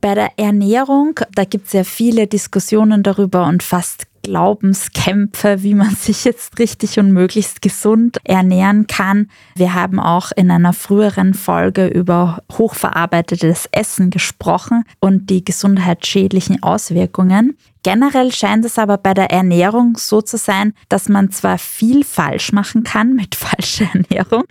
[0.00, 5.90] Bei der Ernährung, da gibt es ja viele Diskussionen darüber und fast Glaubenskämpfe, wie man
[5.94, 9.30] sich jetzt richtig und möglichst gesund ernähren kann.
[9.54, 17.56] Wir haben auch in einer früheren Folge über hochverarbeitetes Essen gesprochen und die gesundheitsschädlichen Auswirkungen.
[17.84, 22.50] Generell scheint es aber bei der Ernährung so zu sein, dass man zwar viel falsch
[22.50, 24.44] machen kann mit falscher Ernährung,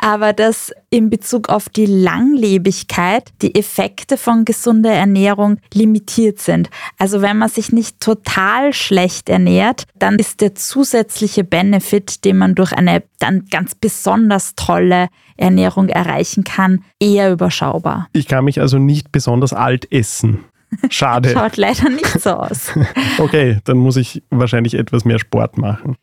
[0.00, 6.70] aber dass in Bezug auf die Langlebigkeit die Effekte von gesunder Ernährung limitiert sind.
[6.96, 12.54] Also wenn man sich nicht total schlecht ernährt, dann ist der zusätzliche Benefit, den man
[12.54, 18.08] durch eine dann ganz besonders tolle Ernährung erreichen kann, eher überschaubar.
[18.12, 20.44] Ich kann mich also nicht besonders alt essen.
[20.90, 21.30] Schade.
[21.32, 22.72] Schaut leider nicht so aus.
[23.18, 25.96] okay, dann muss ich wahrscheinlich etwas mehr Sport machen.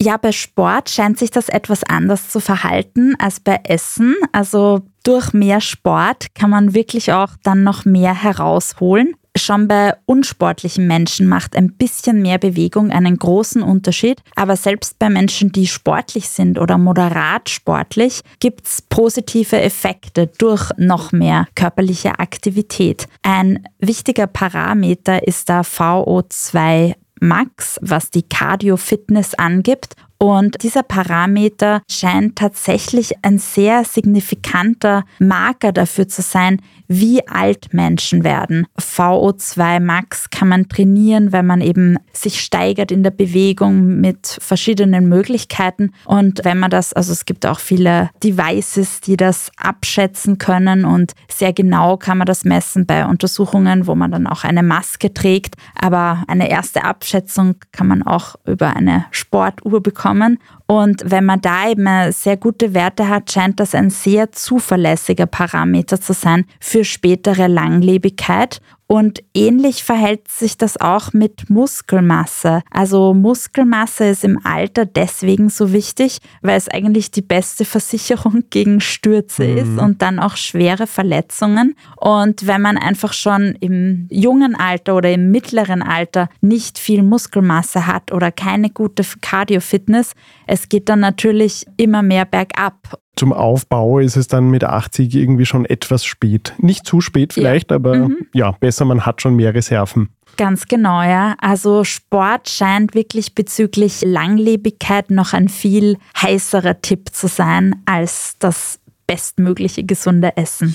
[0.00, 4.16] Ja, bei Sport scheint sich das etwas anders zu verhalten als bei Essen.
[4.32, 9.14] Also durch mehr Sport kann man wirklich auch dann noch mehr herausholen.
[9.34, 15.08] Schon bei unsportlichen Menschen macht ein bisschen mehr Bewegung einen großen Unterschied, aber selbst bei
[15.08, 22.18] Menschen, die sportlich sind oder moderat sportlich, gibt es positive Effekte durch noch mehr körperliche
[22.18, 23.06] Aktivität.
[23.22, 29.94] Ein wichtiger Parameter ist da VO2 Max, was die Cardio-Fitness angibt.
[30.22, 38.22] Und dieser Parameter scheint tatsächlich ein sehr signifikanter Marker dafür zu sein, wie alt Menschen
[38.22, 38.68] werden.
[38.78, 45.08] VO2 Max kann man trainieren, wenn man eben sich steigert in der Bewegung mit verschiedenen
[45.08, 45.90] Möglichkeiten.
[46.04, 51.14] Und wenn man das, also es gibt auch viele Devices, die das abschätzen können und
[51.28, 55.56] sehr genau kann man das messen bei Untersuchungen, wo man dann auch eine Maske trägt.
[55.74, 60.38] Aber eine erste Abschätzung kann man auch über eine Sportuhr bekommen kommen.
[60.66, 66.00] Und wenn man da eben sehr gute Werte hat, scheint das ein sehr zuverlässiger Parameter
[66.00, 68.60] zu sein für spätere Langlebigkeit.
[68.92, 72.60] Und ähnlich verhält sich das auch mit Muskelmasse.
[72.70, 78.82] Also Muskelmasse ist im Alter deswegen so wichtig, weil es eigentlich die beste Versicherung gegen
[78.82, 79.56] Stürze mhm.
[79.56, 81.74] ist und dann auch schwere Verletzungen.
[81.96, 87.86] Und wenn man einfach schon im jungen Alter oder im mittleren Alter nicht viel Muskelmasse
[87.86, 90.12] hat oder keine gute Cardio-Fitness,
[90.46, 95.46] es geht dann natürlich immer mehr bergab zum Aufbau ist es dann mit 80 irgendwie
[95.46, 96.54] schon etwas spät.
[96.58, 97.76] Nicht zu spät vielleicht, ja.
[97.76, 98.26] aber mhm.
[98.32, 100.08] ja, besser, man hat schon mehr Reserven.
[100.38, 101.34] Ganz genau, ja.
[101.40, 108.80] Also Sport scheint wirklich bezüglich Langlebigkeit noch ein viel heißerer Tipp zu sein als das
[109.06, 110.74] bestmögliche gesunde Essen.